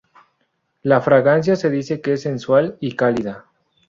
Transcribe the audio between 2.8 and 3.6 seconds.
cálida.